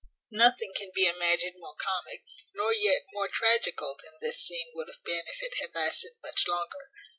[0.31, 2.23] Nothing can be imagined more comic,
[2.55, 6.47] nor yet more tragical, than this scene would have been if it had lasted much
[6.47, 6.89] longer.